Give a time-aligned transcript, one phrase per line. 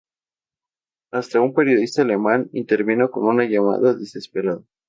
[1.11, 4.63] Hasta un periodista alemán intervino con una llamada desesperada.